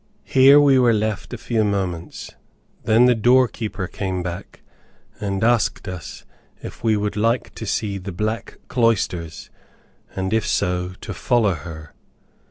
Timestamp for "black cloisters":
8.11-9.51